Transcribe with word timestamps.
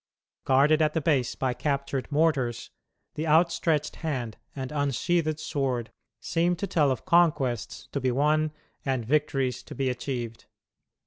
Guarded 0.45 0.81
at 0.81 0.95
the 0.95 0.99
base 0.99 1.35
by 1.35 1.53
captured 1.53 2.11
mortars, 2.11 2.71
the 3.13 3.27
outstretched 3.27 3.97
hand 3.97 4.35
and 4.55 4.71
unsheathed 4.71 5.39
sword 5.39 5.91
seem 6.19 6.55
to 6.55 6.65
tell 6.65 6.89
of 6.89 7.05
conquests 7.05 7.87
to 7.91 8.01
be 8.01 8.09
won 8.09 8.51
and 8.83 9.05
victories 9.05 9.61
to 9.61 9.75
be 9.75 9.91
achieved. 9.91 10.45